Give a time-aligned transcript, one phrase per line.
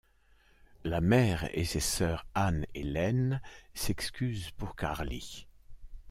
[0.83, 3.39] La mère et ses sœurs Anne et Lene
[3.75, 5.45] s'excusent pour Karli.